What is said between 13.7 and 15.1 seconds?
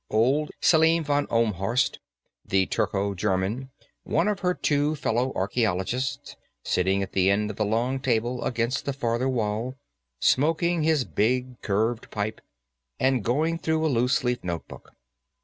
a looseleaf notebook.